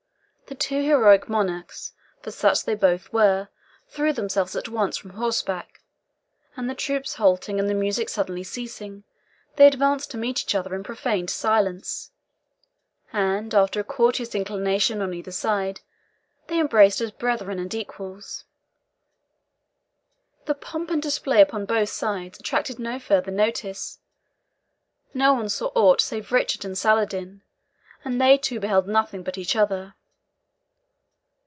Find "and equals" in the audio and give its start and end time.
17.57-18.43